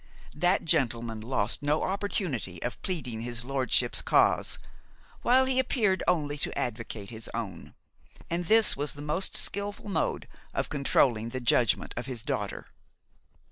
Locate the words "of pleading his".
2.63-3.45